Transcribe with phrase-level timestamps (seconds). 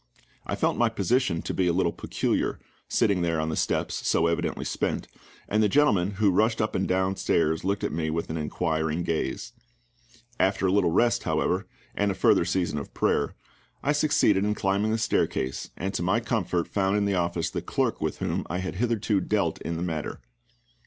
[0.47, 2.57] I felt my position to be a little peculiar
[2.87, 5.07] sitting there on the steps, so evidently spent
[5.47, 9.53] and the gentlemen who rushed up and downstairs looked at me with an inquiring gaze.
[10.39, 13.35] After a little rest, however, and a further season of prayer,
[13.83, 17.61] I succeeded in climbing the staircase, and to my comfort found in the office the
[17.61, 20.19] clerk with whom I had hitherto dealt in the matter.